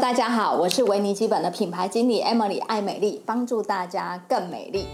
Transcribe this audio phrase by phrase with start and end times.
[0.00, 4.86] 大家好，我是维尼基本的品牌经理 Emily 爱美丽，帮助大家更美丽。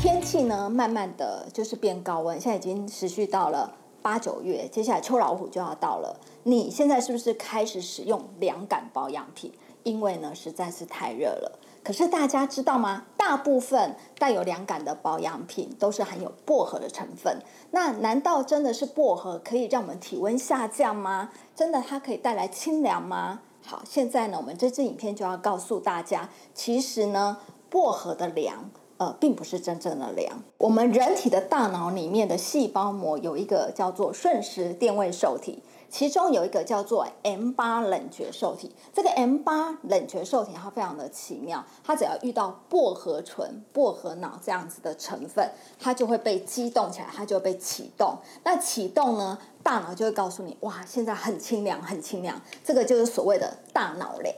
[0.00, 6.18] 天气呢，慢慢的就是变高温，现在已经持续到了八九月，接下来秋老虎就要到了。
[6.44, 9.52] 你现在是不是开始使用凉感保养品？
[9.86, 11.60] 因为呢，实在是太热了。
[11.84, 13.04] 可是大家知道吗？
[13.16, 17.38] 大部分带有凉感的保养品都是含有薄荷的成分。
[17.70, 21.30] 那难道真的是薄荷可以让我们体温下降吗？
[21.54, 23.40] 真的它可以带来清凉吗？
[23.64, 27.36] 好，现在呢，我们这支影片就要告诉大家，其实呢，
[27.70, 30.36] 薄荷的凉，呃，并不是真正的凉。
[30.58, 35.62] 我们人体的大脑里面的细胞膜有一个叫做瞬时电位受体。
[35.88, 48.18] 其中有一个叫做 M 八冷觉受体，这个 M 八冷觉受体它非常的奇妙，它只要遇到薄荷醇、薄荷脑这样子的成分，它就会被激动起来，它就会被启动。
[48.44, 52.40] 那启动呢，大脑就会告诉你，哇，现在很清凉，很清凉。
[52.64, 54.34] 这个就是所谓的大脑凉。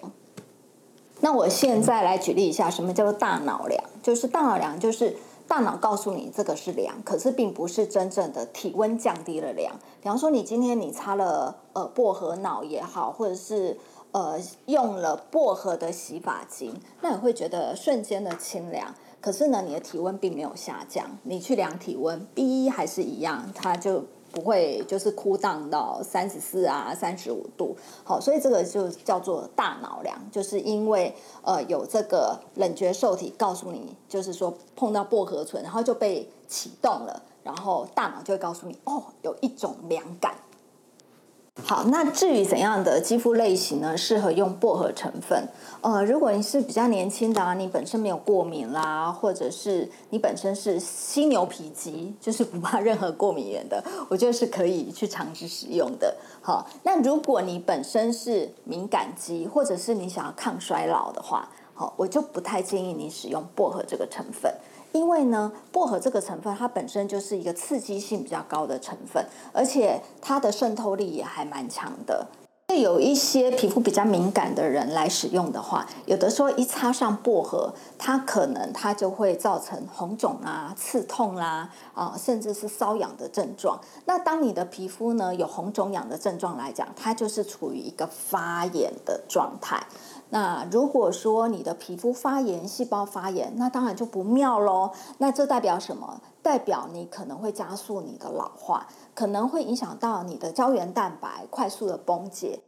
[1.21, 3.83] 那我现在来举例一下，什么叫做大脑凉？
[4.03, 5.17] 就是大脑凉，就是。
[5.49, 9.75] 大脑告诉你这个是凉，可是并不是真正的体温降低了凉。
[10.01, 13.77] 比方说，你今天你擦了呃薄荷脑也好，或者是
[14.13, 18.95] 呃用了薄荷的洗发精，那你会觉得瞬间的清凉。
[19.21, 21.07] 可是呢，你的体温并没有下降。
[21.23, 24.05] 你去量体温，B 还是一样，它就。
[24.31, 40.35] 不会就是哭荡到三十四啊，三十五度，好，所以这个就叫做大脑凉，就是因为呃有这个冷觉受体告诉你，就是说碰到薄荷醇，然后就被启动了，然后大脑就会告诉你，哦，有一种凉感。
[41.65, 43.95] 好，那至于怎样的肌肤类型呢？
[43.95, 45.47] 适合用薄荷成分？
[45.83, 56.17] 呃，如果你是比较年轻的啊，你本身没有过敏啦，或者是你本身是犀牛皮肌，就是不怕任何过敏源的，我觉得是可以去尝试使用的。
[56.41, 64.51] 好，那如果你本身是敏感肌，或者是你想要抗衰老的话，好，我就不太建议你使用薄荷这个成分。
[64.93, 72.27] 因为呢，薄荷这个成分它本身就是一个刺激性比较高的成分，而且它的渗透力也还蛮强的。
[72.67, 83.81] 对有一些皮肤比较敏感的人来使用的话，有的时候一擦上薄荷，它可能它就会造成红肿啊、刺痛啦啊，甚至是瘙痒的症状。
[84.05, 89.83] 那当你的皮肤呢有红肿痒的症状来讲，它就是处于一个发炎的状态。
[90.31, 94.91] 那如果说你的皮肤发炎、细胞发炎，那当然就不妙喽。
[95.17, 96.21] 那这代表什么？
[96.43, 102.61] 代表你可能会加速你的老化，可能会影响到你的胶原蛋白快速的崩解，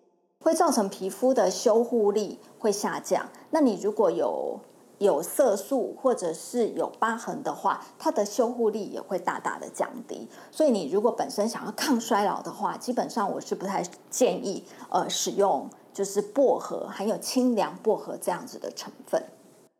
[0.42, 3.28] 会造成皮肤的修护力会下降。
[3.50, 4.60] 那你如果有
[4.98, 10.28] 有色素或者是有疤痕的话，它的修护力也会大大的降低。
[10.50, 15.68] 所以你如果本身想要抗衰老的话，基本上我是不太建议呃使用。
[15.92, 19.22] 就是薄荷，含有清凉薄荷这样子的成分。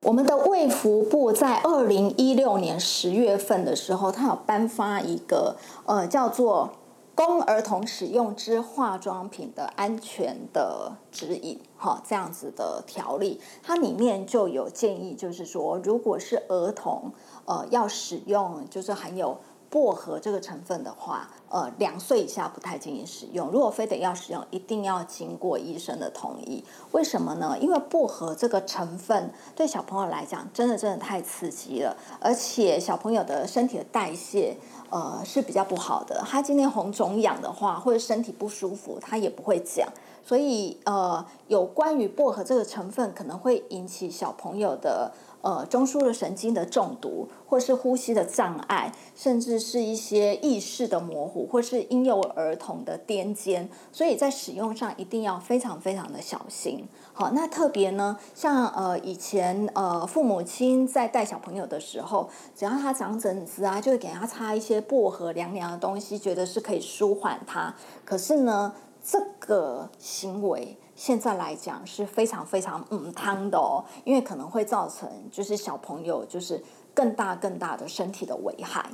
[0.03, 6.71] 我们的卫福部在二零一六年十月份的时候，它有颁发一个呃叫做
[7.15, 17.13] 《供儿童使用之化妆品的安全的指引》哈这样子的条例，它里面就有建议，就是说如果是儿童
[17.45, 19.37] 呃要使用，就是含有。
[19.71, 23.49] 薄荷这个成分的话，呃，两岁以下不太建议使用。
[23.51, 26.65] 如果非得要使用，一定要经过医生的同意。
[26.91, 27.57] 为什么呢？
[27.61, 34.57] 因为薄荷这个成分对小朋友来讲，真的真的太刺激了，而且小朋友的身体的代谢，
[34.91, 36.21] 呃，是比较不好的。
[36.27, 39.89] 他今天红肿痒的话，或者身体不舒服，他也不会讲。
[40.23, 45.13] 所以，呃，有关于薄荷这个成分，可能会引起小朋友的。
[45.43, 56.87] 呃，中枢的神经的中毒，或是呼吸的障碍，甚至是一些意识的模糊，或是婴幼儿童的癫痫，所以在使用上一定要非常非常的小心。
[57.13, 67.75] 好，那特别呢，像呃以前呃父母亲在带小朋友的时候，只要他长疹子啊，就会给他擦一些薄荷凉凉的东西，觉得是可以舒缓他。
[68.05, 70.77] 可是呢，这个行为。
[71.01, 76.63] 现在来讲是非常非常嗯汤的哦，因为可能会造成就是小朋友就是
[76.93, 78.85] 更大更大的身体的危害，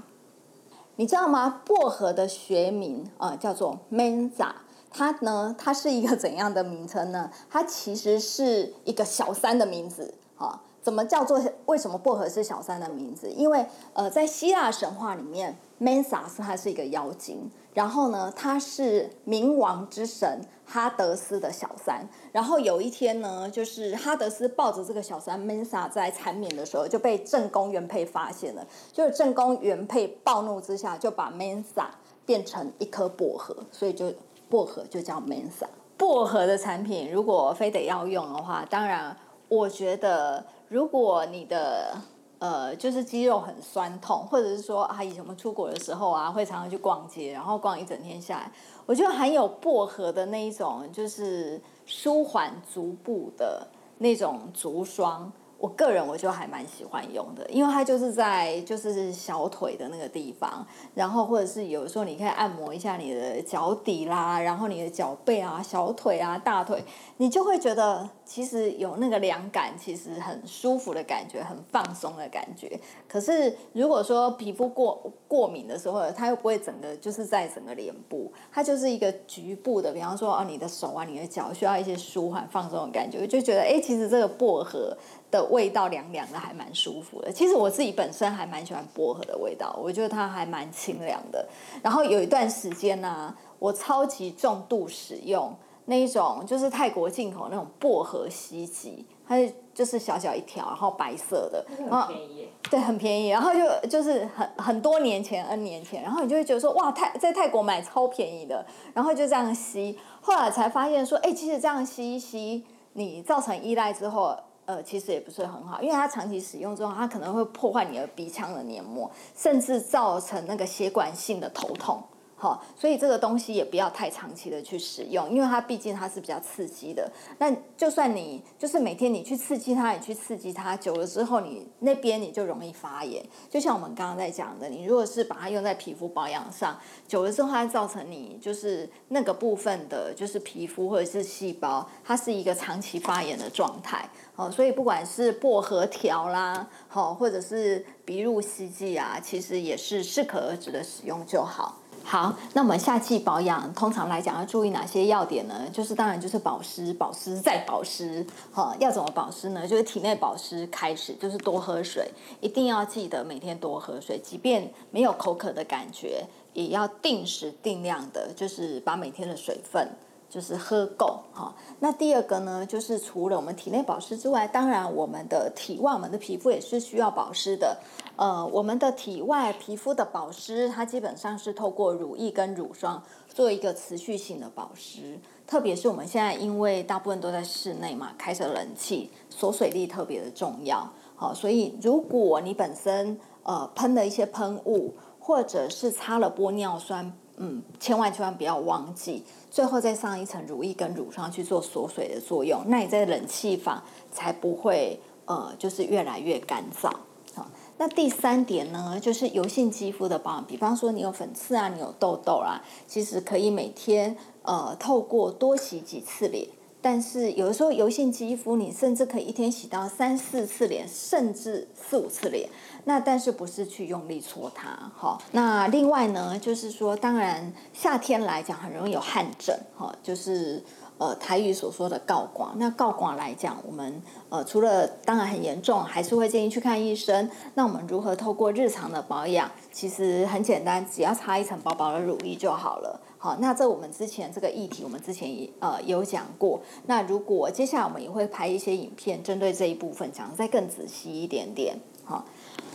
[0.94, 1.62] 你知道吗？
[1.64, 4.52] 薄荷的学名啊、呃、叫做 Mansa，
[4.88, 7.28] 它呢它是一个 怎样的名称呢？
[7.50, 10.62] 它其实是一个小三的名字啊。
[10.80, 11.42] 怎么叫做？
[11.64, 13.28] 为什么薄荷是小三的名字？
[13.28, 17.50] 因为呃在希腊神话里面，Mansa 是它是一个妖精。
[17.76, 22.08] 然后呢，他是冥王之神哈德斯的小三。
[22.32, 28.66] 然后有一天呢，就是哈德斯抱着这个小三 Mensa 在缠绵的时候，就被正宫原配发现了。
[28.94, 31.88] 就是正宫原配暴怒之下，就把 Mensa
[32.24, 34.10] 变成一颗薄荷，所以就
[34.48, 35.66] 薄荷就叫 Mensa。
[35.98, 39.14] 薄荷的产品如果非得要用的话，当然
[39.48, 41.94] 我觉得如果你的
[42.38, 48.52] 呃就是肌肉很酸痛，或者是说啊以前我们出国的时候啊会常常去逛街，然后逛一整天下来，
[48.84, 53.66] 我觉得含有薄荷的那一种就是舒缓足部的
[53.98, 55.32] 那种足霜。
[55.58, 66.84] 我个人我就还蛮喜欢用的，因为它就是在就是小腿的那个地方，然后或者是有时候你可以按摩一下你的脚底啦，然后你的脚背啊、小腿啊、大腿，
[67.16, 72.78] 你就会觉得其实有那个凉感，其实很舒服的感觉，很放松的感觉。
[73.08, 84.94] 可是如果说皮肤过过敏的时候，它又不会整个就是在整个脸部，它就是一个局部的，比方说哦，你的手啊、你的脚需要一些舒缓放松的感觉，我就觉得哎，其实这个薄荷。
[85.30, 87.32] 的味道凉凉的，还蛮舒服的。
[87.32, 91.46] 其实我自己本身还蛮喜欢薄荷的味道，我觉得它还蛮清凉的。
[91.82, 95.54] 然后有一段时间呢、啊，我超级重度使用
[95.86, 99.36] 那一种，就是泰国进口那种薄荷吸剂，它
[99.74, 102.48] 就是小小一条，然后白色的，很便宜。
[102.70, 103.28] 对，很便宜。
[103.28, 108.64] 然后就就是很很多年前，N 年前，然后你就会觉得说，哇，泰在泰国买超便宜的，
[108.94, 109.98] 然后就这样吸。
[110.20, 112.64] 后来才发现说，哎，其实这样吸一吸，
[112.94, 114.36] 你造成依赖之后。
[114.66, 122.02] 呃，其实也不是很好，因为它长期使用之后，它可能会破坏你的鼻腔的黏膜，甚至造成那个血管性的头痛。
[122.38, 127.10] 好，所以这个东西也不要太长期的去使用，因为它毕竟它是比较刺激的。
[127.38, 133.24] 那就算你就是每天你去刺激它，你去刺激它，久了之后，你那边你就容易发炎。
[133.48, 136.78] 就像我们刚刚在讲的，你如果是把它用在皮肤保养上，
[137.08, 144.06] 久了之后，它造成你就是那个部分的，就是皮肤或者是细胞，它是一个长期发炎的状态。
[144.34, 151.78] 好，所以不管是薄荷条啦，好，或者是鼻入吸剂啊，其实也是适可而止的使用就好。
[152.08, 155.68] 好，那我们夏季保养，通常来讲要注意哪些要点呢？
[155.72, 158.24] 就是当然就是保湿，保湿再保湿。
[158.52, 159.66] 哈，要怎么保湿呢？
[159.66, 162.08] 就是体内保湿开始，就是多喝水，
[162.40, 169.90] 一定要记得每天多喝水，即便没有口渴的感觉，也要定时定量的，就是把每天的水分。
[170.28, 177.78] 就是喝够哈，那第二个呢，就是除了我们体内保湿之外，当然我们的体外，我们的皮肤也是需要保湿的。
[178.16, 185.18] 呃，我们的体外皮肤的保湿，它基本上是透过乳液跟乳霜做一个持续性的保湿。
[185.46, 190.90] 特别是我们现在因为大部分都在室内嘛，开着冷气，锁水力特别的重要。
[191.14, 197.16] 好，所以如果你本身呃喷了一些喷雾，或者是擦了玻尿酸。
[197.38, 206.90] 嗯，千万千万不要忘记，最后再上一层乳液跟乳霜去做锁水的作用，那你在冷气房才不会呃，就是越来越干燥。
[207.34, 207.46] 好，
[207.76, 216.48] 那第三点呢，就是油性肌肤的保养，比方说你有粉刺啊，你有痘痘啦，其实可以每天呃透过多洗几次脸，
[216.88, 222.48] 但是有的时候油性肌肤你甚至可以一天洗到三四次脸，甚至四五次脸。
[222.84, 225.18] 那但是不是去用力搓它，哈。
[225.32, 230.62] 那另外呢，就是说，当然夏天来讲很容易有汗疹，哈，就是
[230.98, 232.54] 呃台语所说的告光。
[232.56, 237.28] 那告光来讲，我们呃除了当然很严重，还是会建议去看医生。
[237.54, 239.50] 那我们如何透过日常的保养？
[239.72, 243.00] 其实很简单，只要擦一层薄薄的乳液就好了。
[243.26, 246.60] 好，那这我们之前这个议题，我们之前也呃有讲过。
[246.86, 252.24] 那如果接下来我们也会拍一些影片，针对这一部分讲得再更仔细一点点，好。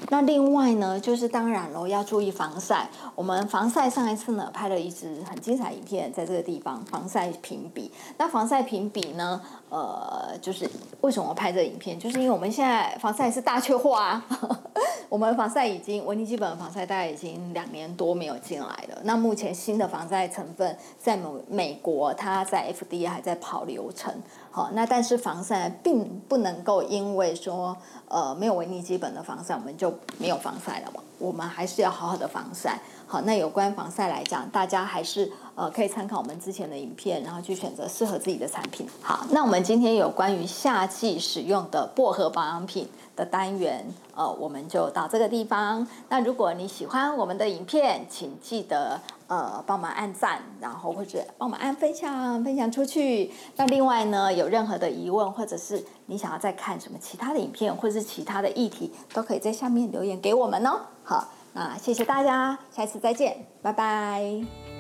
[0.10, 2.90] 那另外呢，就是当然喽，要注意防晒。
[3.16, 7.90] 我们防晒上一次呢拍了一支很精彩影片，在这个地方防晒评比。
[8.18, 14.22] 那防晒评比呢，呃，就是为什么拍这影片，就是因为我们现在防晒是大缺货啊。
[15.08, 19.00] 我们防晒已经维尼基本的防晒大概已经两年多没有进来了。
[19.04, 24.14] 那目前新的防晒成分在美美国，它在 FDA 还在跑流程。
[24.52, 27.76] 好，那但是防晒并不能够因为说
[28.10, 31.02] 呃没有维尼基本的防晒，我们就没有防晒了嘛。
[31.18, 32.80] 我们还是要好好的防晒。
[33.12, 38.88] 好，那有关防晒来讲，大家还是呃可以参考我们之前的影片，然后去选择适合自己的产品。
[39.02, 45.86] 好，那我们今天有关于夏季使用的薄荷保养品的单元，呃，我们就到这个地方。
[46.08, 48.98] 那如果你喜欢我们的影片，请记得。
[49.28, 53.32] 呃，帮忙按赞，然后或者帮忙按分享，分享出去。
[53.56, 60.82] 那另外呢，有任何的疑问，或者是你想要再看什么其他的影片，或者是其他的议题，都可以在下面留言给我们哦。
[61.06, 64.71] 好，啊谢谢大家，下次再见，拜拜。